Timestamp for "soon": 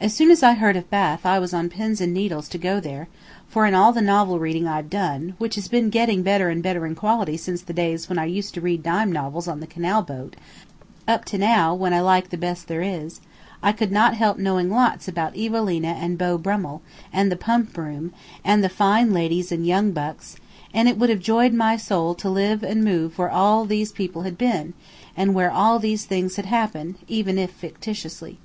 0.12-0.32